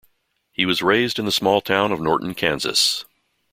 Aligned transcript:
He 0.51 0.65
was 0.65 0.81
raised 0.81 1.19
in 1.19 1.25
the 1.25 1.31
small 1.31 1.61
town 1.61 1.91
of 1.91 2.01
Norton, 2.01 2.33
Kansas. 2.33 3.05